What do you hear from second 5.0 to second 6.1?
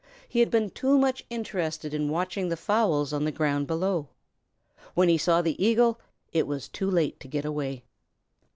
he saw the Eagle